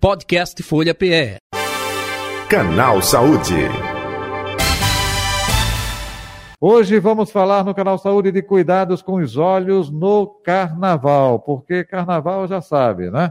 [0.00, 1.36] Podcast Folha PE.
[2.48, 3.52] Canal Saúde.
[6.58, 12.48] Hoje vamos falar no Canal Saúde de cuidados com os olhos no carnaval, porque carnaval
[12.48, 13.30] já sabe, né?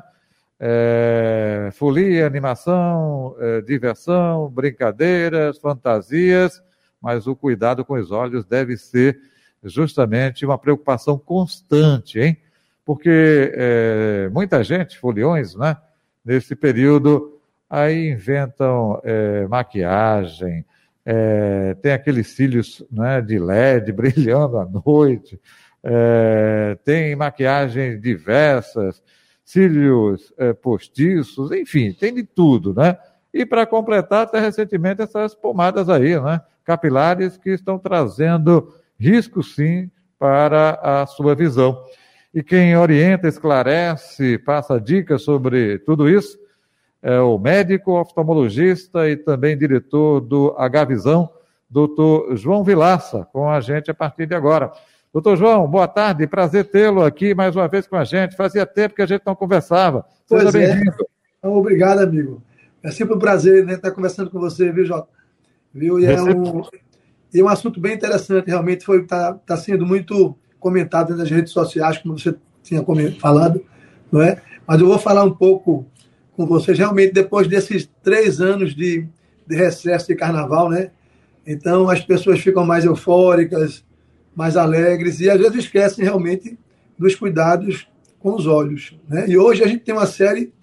[0.59, 6.61] É, folia, animação, é, diversão, brincadeiras, fantasias,
[7.01, 9.19] mas o cuidado com os olhos deve ser
[9.63, 12.37] justamente uma preocupação constante, hein?
[12.85, 15.75] Porque é, muita gente, foliões, né?
[16.29, 20.63] Nesse período, aí inventam é, maquiagem,
[21.03, 25.41] é, tem aqueles cílios né, de LED brilhando à noite,
[25.83, 29.01] é, tem maquiagens diversas,
[29.43, 32.95] cílios é, postiços, enfim, tem de tudo, né?
[33.33, 36.41] E para completar, até recentemente, essas pomadas aí, né?
[36.63, 41.83] Capilares que estão trazendo risco, sim, para a sua visão.
[42.33, 46.37] E quem orienta, esclarece, passa dicas sobre tudo isso
[47.01, 51.29] é o médico oftalmologista e também diretor do H-Visão,
[51.69, 54.71] doutor João Vilaça, com a gente a partir de agora.
[55.13, 58.35] Doutor João, boa tarde, prazer tê-lo aqui mais uma vez com a gente.
[58.35, 60.05] Fazia tempo que a gente não conversava.
[60.27, 60.51] Seja é.
[60.51, 61.07] bem-vindo.
[61.41, 61.47] É.
[61.47, 62.43] Obrigado, amigo.
[62.83, 65.07] É sempre um prazer né, estar conversando com você, viu, Jota?
[65.73, 65.99] Viu?
[65.99, 66.61] E é um,
[67.33, 71.51] e é um assunto bem interessante, realmente foi está tá sendo muito comentado nas redes
[71.53, 72.83] sociais, como você tinha
[73.19, 73.63] falado,
[74.11, 74.41] não é?
[74.67, 75.85] Mas eu vou falar um pouco
[76.35, 79.07] com vocês, realmente, depois desses três anos de,
[79.47, 80.91] de recesso de carnaval, né?
[81.45, 83.83] Então, as pessoas ficam mais eufóricas,
[84.35, 86.57] mais alegres, e às vezes esquecem realmente
[86.97, 87.87] dos cuidados
[88.19, 89.25] com os olhos, né?
[89.27, 90.53] E hoje a gente tem uma série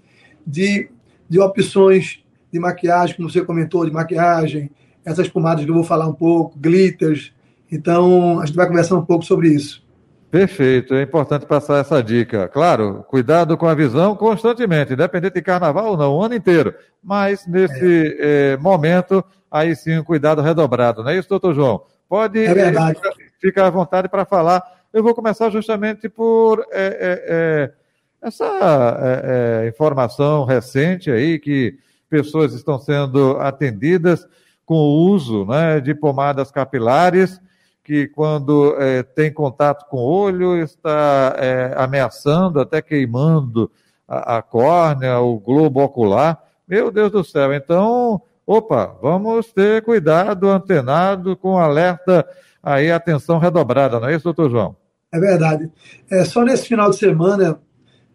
[0.47, 0.89] de,
[1.28, 4.70] de opções de maquiagem, como você comentou, de maquiagem,
[5.05, 7.33] essas pomadas que eu vou falar um pouco, glitters.
[7.70, 9.86] Então, a gente vai conversar um pouco sobre isso.
[10.30, 12.48] Perfeito, é importante passar essa dica.
[12.48, 16.74] Claro, cuidado com a visão constantemente, independente de carnaval ou não, o ano inteiro.
[17.02, 18.52] Mas nesse é.
[18.52, 21.83] Eh, momento, aí sim, um cuidado redobrado, não é isso, doutor João?
[22.08, 22.98] Pode é verdade.
[23.05, 24.62] Eh, ficar à vontade para falar.
[24.92, 27.70] Eu vou começar justamente por é,
[28.22, 31.78] essa informação recente aí que
[32.08, 34.27] pessoas estão sendo atendidas
[34.64, 37.40] com o uso né, de pomadas capilares
[37.86, 43.70] que quando é, tem contato com o olho está é, ameaçando, até queimando
[44.08, 46.42] a, a córnea, o globo ocular.
[46.67, 52.27] Meu Deus do céu, então, opa, vamos ter cuidado, antenado, com alerta
[52.61, 54.77] aí, atenção redobrada, não é isso, doutor João?
[55.13, 55.70] É verdade.
[56.11, 57.61] É, só nesse final de semana,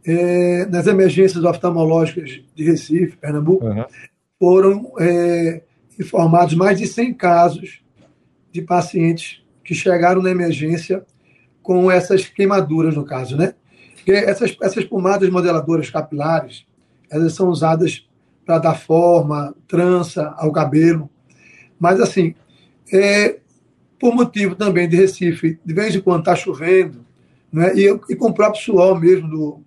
[0.05, 3.85] é, nas emergências oftalmológicas de Recife, Pernambuco, uhum.
[4.37, 5.61] foram é,
[5.97, 7.81] informados mais de 100 casos
[8.51, 11.05] de pacientes que chegaram na emergência
[11.61, 13.53] com essas queimaduras, no caso, né?
[14.07, 16.65] Essas, essas pomadas modeladoras capilares,
[17.09, 18.07] elas são usadas
[18.45, 21.09] para dar forma, trança ao cabelo.
[21.79, 22.33] Mas, assim,
[22.91, 23.39] é,
[23.99, 27.05] por motivo também de Recife, de vez em quando está chovendo,
[27.53, 27.73] né?
[27.75, 29.61] e, e com o próprio suor mesmo do,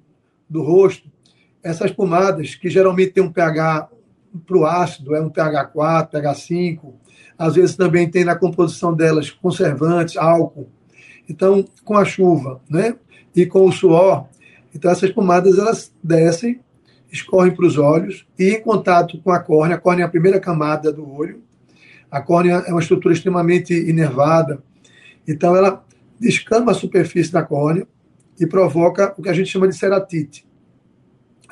[0.50, 1.08] do rosto,
[1.62, 3.88] essas pomadas, que geralmente tem um pH
[4.44, 6.94] para o ácido, é um pH 4, pH 5,
[7.38, 10.68] às vezes também tem na composição delas conservantes, álcool.
[11.28, 12.96] Então, com a chuva, né?
[13.34, 14.26] E com o suor,
[14.74, 16.60] então essas pomadas elas descem,
[17.10, 20.40] escorrem para os olhos e em contato com a córnea, a córnea é a primeira
[20.40, 21.42] camada do olho.
[22.10, 24.62] A córnea é uma estrutura extremamente inervada,
[25.26, 25.84] então ela
[26.18, 27.86] descama a superfície da córnea
[28.38, 30.46] e provoca o que a gente chama de ceratite.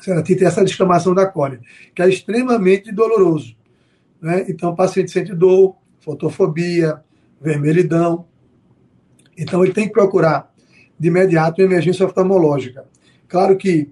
[0.00, 1.61] Ceratite é essa descamação da córnea,
[1.94, 3.56] que é extremamente doloroso.
[4.22, 4.47] Né?
[4.49, 7.03] Então, o paciente sente dor, fotofobia,
[7.41, 8.25] vermelhidão.
[9.37, 10.53] Então, ele tem que procurar
[10.97, 12.84] de imediato uma emergência oftalmológica.
[13.27, 13.91] Claro que,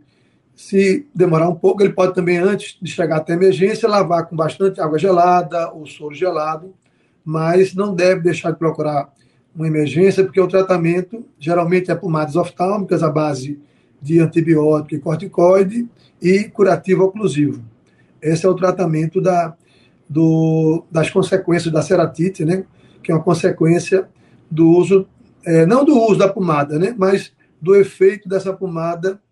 [0.54, 4.36] se demorar um pouco, ele pode também, antes de chegar até a emergência, lavar com
[4.36, 6.72] bastante água gelada ou soro gelado,
[7.24, 9.12] mas não deve deixar de procurar
[9.54, 13.58] uma emergência, porque o tratamento geralmente é pomadas oftálmicas à base
[14.00, 15.88] de antibiótico e corticoide
[16.22, 17.62] e curativo oclusivo.
[18.22, 19.56] Esse é o tratamento da
[20.10, 22.64] do, das consequências da ceratite, né?
[23.00, 24.08] que é uma consequência
[24.50, 25.06] do uso,
[25.46, 26.92] é, não do uso da pomada, né?
[26.98, 29.22] mas do efeito dessa pomada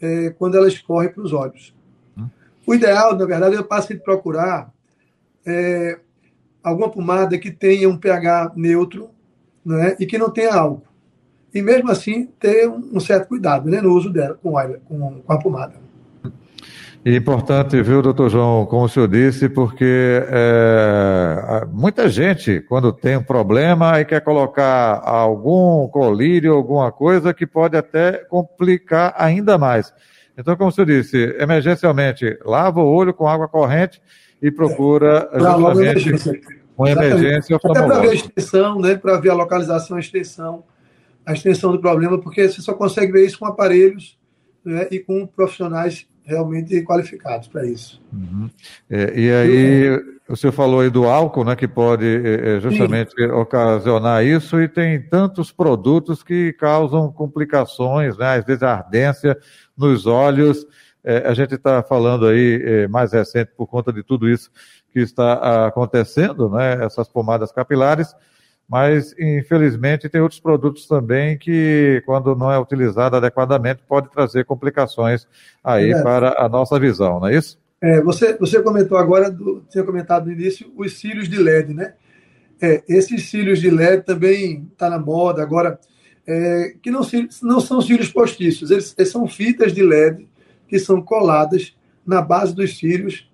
[0.00, 1.72] é, quando ela escorre para os olhos.
[2.18, 2.26] Hum.
[2.66, 4.72] O ideal, na verdade, é o paciente procurar
[5.46, 6.00] é,
[6.64, 9.10] alguma pomada que tenha um pH neutro
[9.64, 9.94] né?
[10.00, 10.82] e que não tenha álcool.
[11.54, 13.80] E mesmo assim, ter um certo cuidado né?
[13.80, 14.52] no uso dela com,
[14.84, 15.83] com, com a pomada.
[17.04, 23.18] E importante, viu, doutor João, como o senhor disse, porque é, muita gente, quando tem
[23.18, 29.92] um problema, aí quer colocar algum colírio, alguma coisa que pode até complicar ainda mais.
[30.38, 34.00] Então, como você disse, emergencialmente, lava o olho com água corrente
[34.40, 36.40] e procura é, justamente
[36.74, 40.64] uma emergência Até para ver a extensão, né, para ver a localização, a extensão,
[41.26, 44.18] a extensão do problema, porque você só consegue ver isso com aparelhos
[44.64, 48.00] né, e com profissionais realmente qualificados para isso.
[48.12, 48.48] Uhum.
[48.90, 53.12] É, e aí, o senhor falou aí do álcool, né, que pode é, é justamente
[53.14, 53.26] Sim.
[53.26, 59.36] ocasionar isso, e tem tantos produtos que causam complicações, né, às vezes ardência
[59.76, 60.66] nos olhos.
[61.06, 64.50] É, a gente está falando aí é, mais recente por conta de tudo isso
[64.90, 68.14] que está acontecendo, né, essas pomadas capilares,
[68.68, 75.26] mas infelizmente tem outros produtos também que, quando não é utilizado adequadamente, pode trazer complicações
[75.62, 76.02] aí é.
[76.02, 77.58] para a nossa visão, não é isso?
[77.80, 81.94] É, você, você comentou agora, do, tinha comentado no início, os cílios de LED, né?
[82.60, 85.78] É, esses cílios de LED também está na moda agora,
[86.26, 87.02] é, que não,
[87.42, 90.26] não são cílios postiços, eles, eles, são fitas de LED
[90.66, 91.76] que são coladas
[92.06, 93.30] na base dos cílios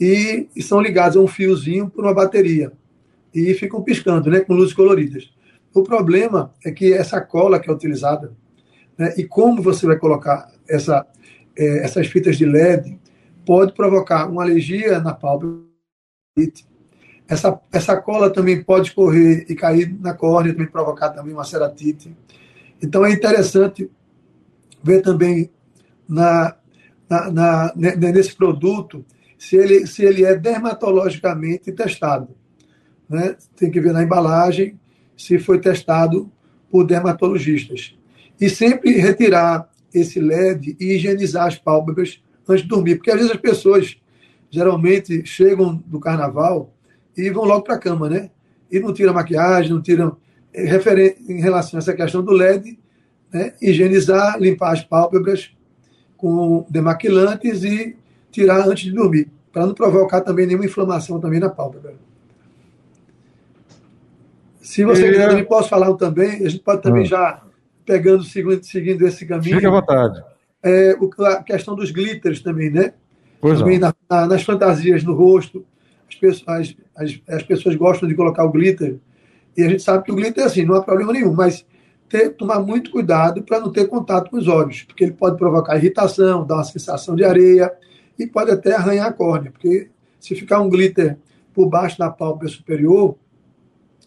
[0.00, 2.72] e, e são ligados a um fiozinho por uma bateria
[3.34, 5.30] e ficam piscando, né, com luzes coloridas.
[5.72, 8.32] O problema é que essa cola que é utilizada,
[8.98, 11.06] né, e como você vai colocar essa,
[11.56, 12.98] é, essas fitas de LED,
[13.46, 15.60] pode provocar uma alergia na pálpebra.
[17.28, 22.14] Essa, essa cola também pode escorrer e cair na córnea, também provocar também uma ceratite.
[22.82, 23.88] Então é interessante
[24.82, 25.50] ver também
[26.08, 26.56] na,
[27.08, 29.04] na, na, nesse produto
[29.38, 32.39] se ele, se ele é dermatologicamente testado
[33.10, 34.78] né, tem que ver na embalagem
[35.16, 36.30] se foi testado
[36.70, 37.98] por dermatologistas.
[38.40, 43.32] E sempre retirar esse LED e higienizar as pálpebras antes de dormir, porque às vezes
[43.32, 43.96] as pessoas
[44.48, 46.72] geralmente chegam do carnaval
[47.16, 48.30] e vão logo para a cama, né?
[48.70, 50.16] E não tiram maquiagem, não tiram.
[50.54, 52.78] Eh, em relação a essa questão do LED,
[53.32, 53.52] né?
[53.60, 55.50] higienizar, limpar as pálpebras
[56.16, 57.96] com demaquilantes e
[58.30, 61.94] tirar antes de dormir, para não provocar também nenhuma inflamação também na pálpebra.
[64.60, 65.10] Se você e...
[65.10, 67.06] quiser, também posso falar também, a gente pode também ah.
[67.06, 67.42] já
[67.84, 69.56] pegando, seguindo, seguindo esse caminho.
[69.56, 70.22] Fique à vontade.
[70.62, 70.94] É,
[71.26, 72.92] a questão dos glitters também, né?
[73.40, 75.64] Pois também na, na, nas fantasias no rosto.
[76.08, 78.98] As pessoas, as, as, pessoas gostam de colocar o glitter.
[79.56, 81.64] E a gente sabe que o glitter, assim, não há problema nenhum, mas
[82.08, 85.76] ter, tomar muito cuidado para não ter contato com os olhos, porque ele pode provocar
[85.76, 87.72] irritação, dar uma sensação de areia
[88.18, 91.16] e pode até arranhar a córnea, porque se ficar um glitter
[91.54, 93.16] por baixo da pálpebra superior,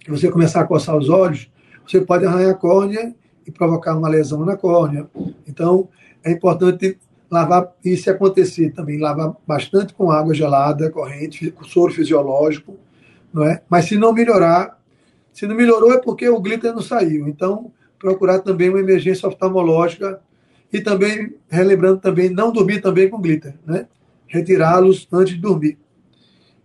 [0.03, 1.49] que você começar a coçar os olhos,
[1.87, 3.15] você pode arranhar a córnea
[3.45, 5.07] e provocar uma lesão na córnea.
[5.47, 5.87] Então,
[6.23, 6.97] é importante
[7.29, 12.77] lavar, e se acontecer também, lavar bastante com água gelada, corrente, com soro fisiológico,
[13.33, 13.61] não é?
[13.69, 14.79] Mas se não melhorar,
[15.31, 17.27] se não melhorou é porque o glitter não saiu.
[17.27, 20.21] Então, procurar também uma emergência oftalmológica
[20.71, 23.87] e também, relembrando também, não dormir também com glitter, né?
[24.27, 25.77] Retirá-los antes de dormir.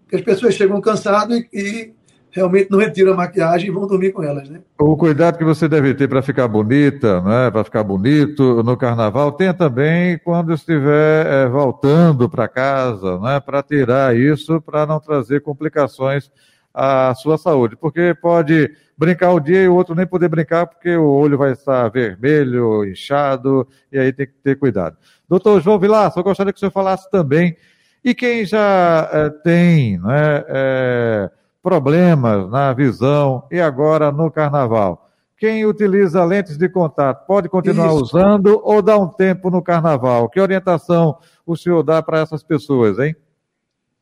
[0.03, 1.95] Porque as pessoas chegam cansadas e, e
[2.31, 4.61] realmente não retiram a maquiagem e vão dormir com elas, né?
[4.79, 7.51] O cuidado que você deve ter para ficar bonita, né?
[7.51, 13.41] Para ficar bonito no carnaval, tenha também quando estiver é, voltando para casa, né?
[13.41, 16.31] Para tirar isso, para não trazer complicações
[16.73, 20.97] à sua saúde, porque pode brincar o dia e o outro nem poder brincar porque
[20.97, 24.97] o olho vai estar vermelho, inchado, e aí tem que ter cuidado.
[25.29, 27.57] Doutor João Vilar, eu gostaria que o senhor falasse também,
[28.05, 30.45] e quem já é, tem, né?
[30.49, 31.31] É,
[31.63, 35.09] problemas na visão e agora no carnaval.
[35.37, 38.03] Quem utiliza lentes de contato pode continuar Isso.
[38.03, 40.29] usando ou dar um tempo no carnaval?
[40.29, 43.15] Que orientação o senhor dá para essas pessoas, hein?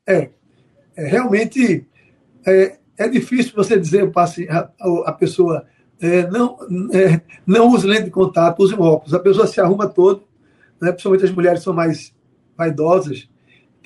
[0.07, 0.31] É,
[0.97, 1.87] é realmente
[2.47, 4.11] é, é, difícil você dizer
[4.49, 4.71] a,
[5.05, 5.67] a pessoa
[6.01, 6.57] é, não,
[6.93, 9.13] é, não use lente de contato, use um óculos.
[9.13, 10.23] A pessoa se arruma todo,
[10.81, 12.15] né, principalmente as mulheres são mais
[12.57, 13.29] vaidosas,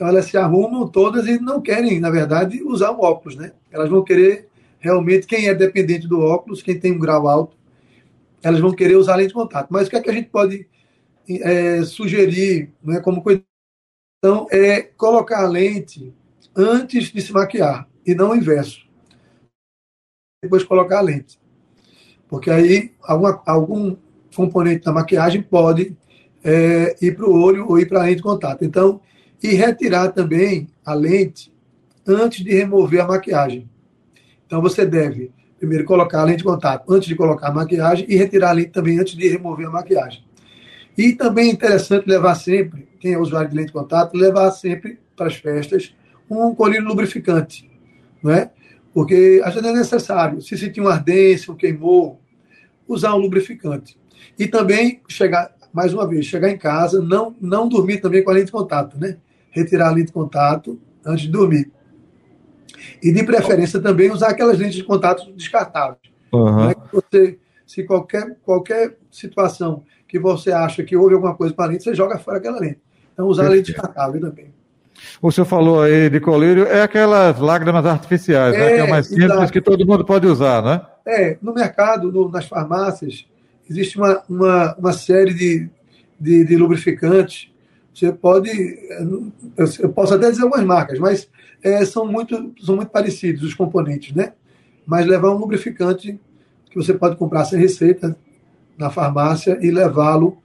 [0.01, 3.53] então elas se arrumam todas e não querem, na verdade, usar um óculos, né?
[3.71, 7.55] Elas vão querer realmente, quem é dependente do óculos, quem tem um grau alto,
[8.43, 9.69] elas vão querer usar lente de contato.
[9.69, 10.67] Mas o que é que a gente pode
[11.29, 13.23] é, sugerir, né, como
[14.25, 16.15] então, é colocar a lente
[16.57, 18.89] antes de se maquiar e não o inverso.
[20.43, 21.39] Depois colocar a lente.
[22.27, 23.97] Porque aí alguma, algum
[24.35, 25.95] componente da maquiagem pode
[26.43, 28.65] é, ir para o olho ou ir para a lente de contato.
[28.65, 29.03] Então,
[29.43, 31.53] e retirar também a lente
[32.07, 33.69] antes de remover a maquiagem.
[34.47, 38.17] Então você deve primeiro colocar a lente de contato antes de colocar a maquiagem e
[38.17, 40.25] retirar a lente também antes de remover a maquiagem.
[40.97, 44.99] E também é interessante levar sempre, quem é usuário de lente de contato, levar sempre
[45.17, 45.95] para as festas
[46.29, 47.71] um colírio lubrificante,
[48.23, 48.51] não é?
[48.93, 52.21] Porque às vezes é necessário, se sentir uma ardência, um queimou,
[52.89, 53.99] usar um lubrificante.
[54.39, 58.35] E também chegar mais uma vez, chegar em casa, não, não dormir também com a
[58.35, 59.17] lente de contato, né?
[59.51, 61.71] Retirar a lente de contato antes de dormir.
[63.03, 65.99] E, de preferência, também usar aquelas lentes de contato descartáveis.
[66.33, 66.69] Uhum.
[66.69, 66.75] Né?
[66.93, 71.85] Você, se qualquer, qualquer situação que você acha que houve alguma coisa com a lente,
[71.85, 72.81] você joga fora aquela lente.
[73.13, 73.53] Então, usar Perfeito.
[73.53, 74.53] a lente descartável também.
[75.21, 78.75] O senhor falou aí de colírio, é aquelas lágrimas artificiais, é, né?
[78.75, 79.53] Que é mais simples exato.
[79.53, 80.83] que todo mundo pode usar, né?
[81.07, 83.27] É, no mercado, no, nas farmácias,
[83.69, 85.69] existe uma, uma, uma série de,
[86.19, 87.50] de, de, lubrificantes.
[88.01, 88.51] Você pode,
[89.79, 91.29] eu posso até dizer algumas marcas, mas
[91.63, 94.33] é, são, muito, são muito parecidos os componentes, né?
[94.87, 96.19] Mas levar um lubrificante
[96.71, 98.17] que você pode comprar sem receita
[98.79, 100.39] na farmácia e levá-lo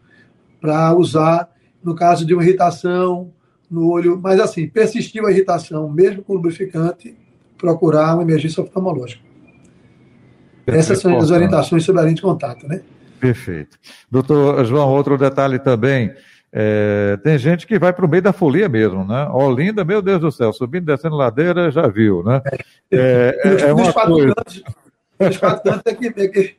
[0.60, 1.50] para usar
[1.82, 3.32] no caso de uma irritação
[3.72, 4.20] no olho.
[4.22, 7.16] Mas assim, persistiu a irritação, mesmo com lubrificante,
[7.58, 9.24] procurar uma emergência oftalmológica.
[10.68, 12.82] Essas são as orientações sobre a lente de contato, né?
[13.18, 13.80] Perfeito.
[14.12, 16.12] Doutor João, outro detalhe também.
[16.58, 19.28] É, tem gente que vai para o meio da folia mesmo, né?
[19.28, 22.42] Olinda, meu Deus do céu, subindo e descendo ladeira, já viu, né?
[22.90, 24.34] É, é, é uma coisa...
[25.20, 26.56] Os quatro cantos é que é, que,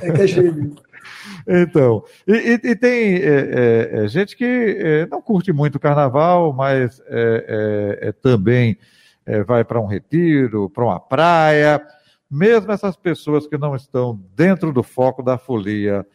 [0.00, 0.74] é, que é cheio.
[1.48, 5.80] Então, e, e, e tem é, é, é gente que é, não curte muito o
[5.80, 7.02] carnaval, mas
[8.22, 8.78] também
[9.44, 11.80] vai para um retiro, para uma praia
[12.32, 16.06] mesmo essas pessoas que não estão dentro do foco da folia,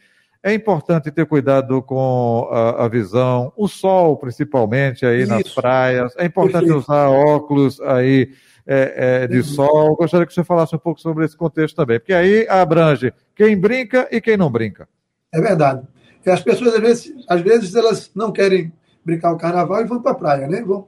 [0.44, 5.32] é importante ter cuidado com a, a visão, o sol principalmente aí Isso.
[5.32, 6.77] nas praias, é importante Perfeito.
[6.77, 8.32] usar óculos aí
[8.65, 9.44] é, é, de uhum.
[9.44, 9.96] sol.
[9.96, 14.08] Gostaria que você falasse um pouco sobre esse contexto também, porque aí abrange quem brinca
[14.12, 14.88] e quem não brinca.
[15.34, 15.82] É verdade.
[16.25, 18.74] As pessoas, às vezes, às vezes, elas não querem
[19.06, 20.62] brincar o carnaval e vão para a praia, né?
[20.62, 20.88] Vão,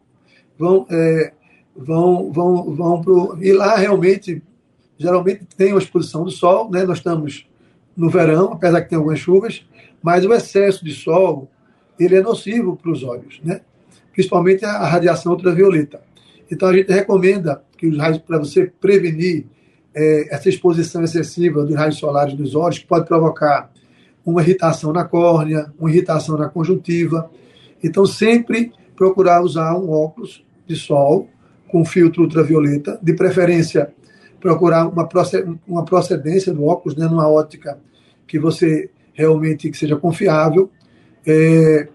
[0.57, 1.31] vão, é,
[1.73, 3.37] vão, vão, vão pro...
[3.41, 4.43] E lá realmente
[4.97, 6.83] geralmente tem uma exposição do sol, né?
[6.83, 7.48] Nós estamos
[7.99, 9.67] no verão, apesar que tem algumas chuvas,
[10.01, 11.49] mas o excesso de sol
[11.99, 13.59] ele é nocivo para os olhos, né?
[14.13, 16.01] Principalmente a radiação ultravioleta.
[16.49, 19.45] Então a gente recomenda que os raios para você prevenir
[19.93, 23.69] é, essa exposição excessiva dos raios solares nos olhos, que pode provocar
[24.25, 27.29] uma irritação na córnea, uma irritação na conjuntiva.
[27.83, 31.27] Então sempre procurar usar um óculos de sol
[31.67, 33.91] com filtro ultravioleta, de preferência
[34.39, 37.77] procurar uma procedência do óculos, né, numa ótica
[38.29, 40.71] que você realmente que seja confiável.
[41.25, 41.89] É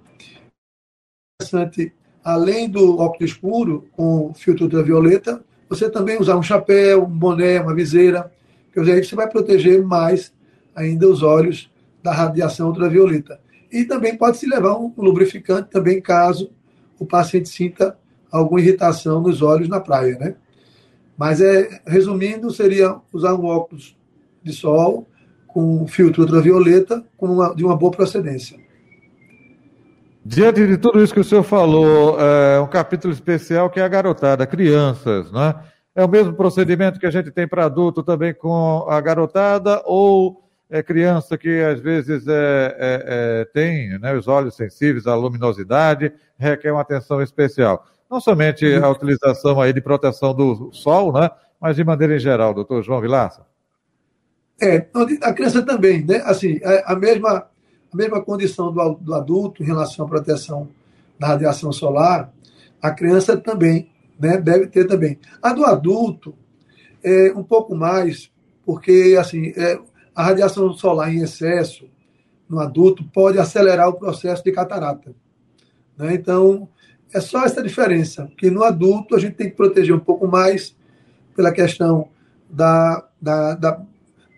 [1.40, 1.92] interessante,
[2.24, 7.74] além do óculos escuro com filtro ultravioleta, você também usar um chapéu, um boné, uma
[7.74, 8.30] viseira,
[8.72, 10.34] que aí você vai proteger mais
[10.74, 11.70] ainda os olhos
[12.02, 13.40] da radiação ultravioleta.
[13.72, 16.50] E também pode se levar um lubrificante também caso
[16.98, 17.96] o paciente sinta
[18.30, 20.34] alguma irritação nos olhos na praia, né?
[21.16, 23.96] Mas, é, resumindo, seria usar um óculos
[24.42, 25.06] de sol
[25.54, 28.58] com filtro ultravioleta com uma, de uma boa procedência.
[30.26, 33.88] Diante de tudo isso que o senhor falou, é um capítulo especial que é a
[33.88, 35.54] garotada, crianças, né?
[35.94, 40.42] É o mesmo procedimento que a gente tem para adulto também com a garotada ou
[40.68, 46.12] é criança que às vezes é, é, é, tem né, os olhos sensíveis à luminosidade,
[46.36, 51.30] requer uma atenção especial não somente a utilização aí de proteção do sol, né,
[51.60, 53.44] mas de maneira em geral, doutor João Vilaça?
[54.60, 54.86] É,
[55.22, 56.22] a criança também, né?
[56.24, 57.48] Assim, é a mesma,
[57.92, 60.68] a mesma condição do, do adulto em relação à proteção
[61.18, 62.32] da radiação solar,
[62.80, 64.38] a criança também, né?
[64.38, 65.18] Deve ter também.
[65.42, 66.34] A do adulto
[67.02, 68.30] é um pouco mais,
[68.64, 69.78] porque assim, é,
[70.14, 71.88] a radiação solar em excesso
[72.48, 75.14] no adulto pode acelerar o processo de catarata.
[75.96, 76.14] Né?
[76.14, 76.68] Então,
[77.12, 80.76] é só essa diferença, que no adulto a gente tem que proteger um pouco mais
[81.34, 82.08] pela questão
[82.48, 83.82] da, da, da,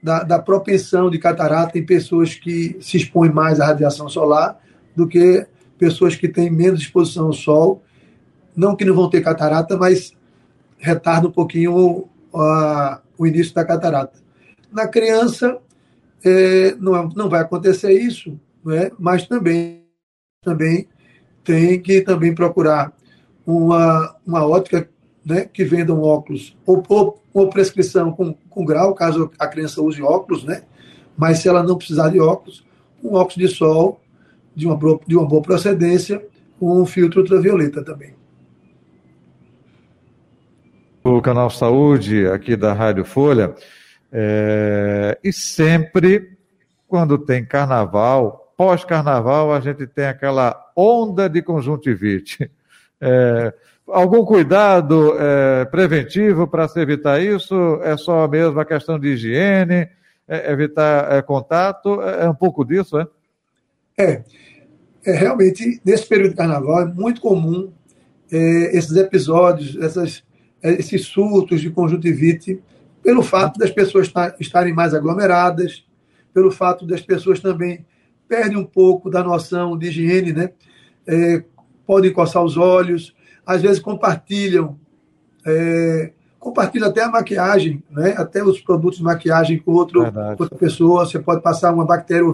[0.07, 4.57] da, da propensão de catarata em pessoas que se expõem mais à radiação solar
[4.95, 5.45] do que
[5.77, 7.83] pessoas que têm menos exposição ao sol.
[8.55, 10.13] Não que não vão ter catarata, mas
[10.79, 14.21] retarda um pouquinho a, o início da catarata.
[14.71, 15.59] Na criança,
[16.25, 18.93] é, não, não vai acontecer isso, não é?
[18.97, 19.83] mas também,
[20.41, 20.87] também
[21.43, 22.93] tem que também procurar
[23.45, 24.89] uma, uma ótica
[25.27, 29.83] né, que venda um óculos, ou, ou, ou prescrição com, com grau, caso a criança
[29.83, 30.63] use óculos, né?
[31.17, 32.65] mas se ela não precisar de óculos,
[33.03, 34.01] um óculos de sol
[34.55, 36.25] de uma, de uma boa procedência,
[36.61, 38.15] com um filtro ultravioleta também.
[41.05, 43.55] O canal Saúde, aqui da Rádio Folha,
[44.11, 45.19] é...
[45.23, 46.39] e sempre,
[46.89, 52.49] quando tem carnaval, pós-carnaval a gente tem aquela onda de conjuntivite.
[52.99, 53.53] É,
[53.89, 57.81] algum cuidado é, preventivo para se evitar isso?
[57.83, 59.89] É só mesmo a questão de higiene,
[60.29, 62.01] é, evitar é, contato?
[62.03, 63.07] É, é, um pouco disso, é?
[63.99, 64.23] É.
[65.05, 67.73] é, realmente, nesse período de carnaval, é muito comum
[68.31, 70.23] é, esses episódios, essas,
[70.63, 72.61] esses surtos de conjuntivite,
[73.03, 75.87] pelo fato das pessoas estarem mais aglomeradas,
[76.35, 77.87] pelo fato das pessoas também
[78.29, 80.51] perdem um pouco da noção de higiene, né?
[81.07, 81.45] É,
[81.87, 83.15] podem coçar os olhos,
[83.47, 84.77] às vezes compartilham,
[85.47, 88.15] é, compartilham até a maquiagem, né?
[88.17, 90.03] até os produtos de maquiagem com outro,
[90.39, 92.27] outra pessoa, você pode passar uma bactéria.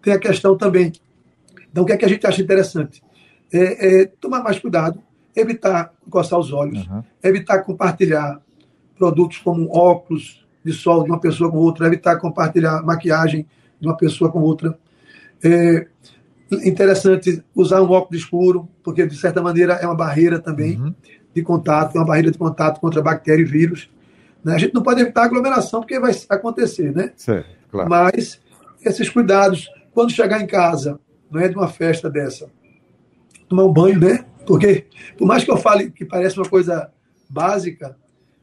[0.00, 0.92] Tem a questão também.
[1.70, 3.02] Então, o que é que a gente acha interessante?
[3.52, 5.02] É, é tomar mais cuidado,
[5.34, 7.02] evitar coçar os olhos, uhum.
[7.22, 8.40] evitar compartilhar
[8.96, 13.46] produtos como óculos de sol de uma pessoa com outra, evitar compartilhar maquiagem
[13.80, 14.78] de uma pessoa com outra.
[15.42, 15.86] É
[16.50, 20.94] interessante usar um óculos escuro, porque de certa maneira é uma barreira também uhum.
[21.34, 23.88] de contato, é uma barreira de contato contra bactéria e vírus.
[24.44, 24.54] Né?
[24.54, 27.12] A gente não pode evitar aglomeração, porque vai acontecer, né?
[27.16, 27.88] Sim, claro.
[27.88, 28.40] Mas
[28.84, 30.98] esses cuidados, quando chegar em casa,
[31.30, 32.48] não é de uma festa dessa,
[33.48, 34.24] tomar um banho, né?
[34.46, 36.90] Porque, por mais que eu fale que parece uma coisa
[37.28, 37.96] básica,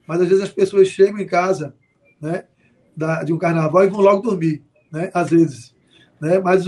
[0.08, 1.74] mas às vezes as pessoas chegam em casa,
[2.22, 2.46] né,
[2.96, 5.76] da, de um carnaval e vão logo dormir, né, às vezes,
[6.22, 6.66] né, mas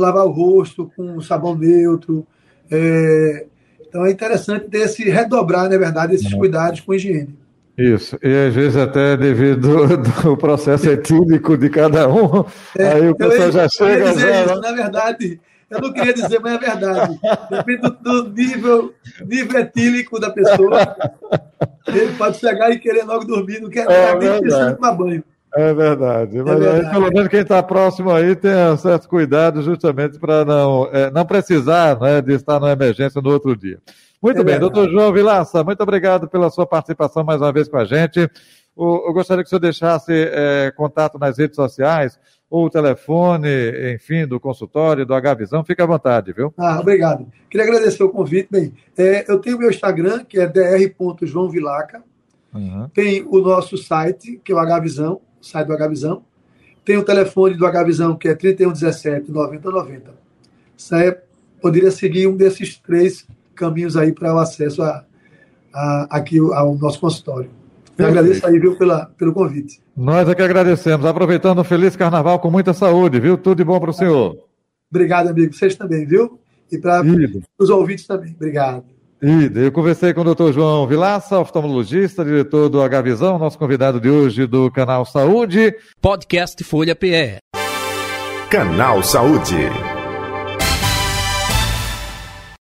[0.00, 2.26] lavar o rosto com sabão neutro,
[2.70, 3.46] é,
[3.80, 7.36] então é interessante ter esse redobrar, na verdade, esses cuidados com higiene.
[7.76, 12.44] Isso, e às vezes até devido do processo etílico de cada um,
[12.76, 14.14] é, aí o pessoal já chega.
[14.18, 14.44] Já...
[14.44, 15.40] Isso, na verdade,
[15.70, 17.20] eu não queria dizer, mas é verdade.
[17.48, 20.96] Depende do, do nível, nível etílico da pessoa.
[21.88, 25.24] Ele pode chegar e querer logo dormir, não quer é, nem precisar tomar banho.
[25.54, 26.38] É verdade.
[26.38, 26.86] É Mas verdade.
[26.86, 31.10] Aí, pelo menos quem está próximo aí tem um certo cuidado justamente para não, é,
[31.10, 33.78] não precisar né, de estar na emergência no outro dia.
[34.22, 34.72] Muito é bem, verdade.
[34.72, 38.30] doutor João Vilaça, muito obrigado pela sua participação mais uma vez com a gente.
[38.76, 44.26] Eu gostaria que o senhor deixasse é, contato nas redes sociais, ou o telefone, enfim,
[44.26, 46.52] do consultório, do H-Visão, fique à vontade, viu?
[46.56, 47.26] Ah, obrigado.
[47.48, 48.48] Queria agradecer o convite.
[48.50, 52.02] Bem, é, eu tenho meu Instagram, que é dr.joãovilaca.
[52.52, 52.88] Uhum.
[52.92, 56.22] Tem o nosso site, que é o H-Visão, site do H-Visão.
[56.84, 60.10] Tem o telefone do H-Visão, que é 3117 9090.
[60.76, 61.16] Isso aí
[61.60, 65.04] poderia seguir um desses três caminhos aí para o acesso a,
[65.72, 67.50] a, aqui ao nosso consultório.
[67.98, 69.80] Eu agradeço aí, viu, pela, pelo convite.
[69.94, 71.04] Nós é que agradecemos.
[71.04, 73.36] Aproveitando um feliz carnaval com muita saúde, viu?
[73.36, 74.38] Tudo de bom para o senhor.
[74.90, 75.52] Obrigado, amigo.
[75.52, 76.40] Vocês também, viu?
[76.72, 77.02] E para
[77.58, 78.32] os ouvintes também.
[78.34, 78.84] Obrigado.
[79.22, 79.60] Ida.
[79.60, 84.46] Eu conversei com o doutor João Vilaça, oftalmologista, diretor do H-Visão, nosso convidado de hoje
[84.46, 85.74] do Canal Saúde.
[86.00, 87.38] Podcast Folha PE.
[88.50, 89.99] Canal Saúde.